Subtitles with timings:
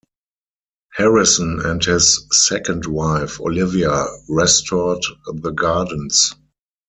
[0.95, 6.33] Harrison and his second wife Olivia restored the gardens.